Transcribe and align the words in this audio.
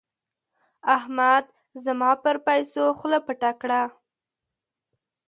احمد 0.97 1.45
زما 1.85 2.11
پر 2.23 2.35
پيسو 2.47 2.83
خوله 2.97 3.19
پټه 3.25 3.51
کړه. 3.61 3.81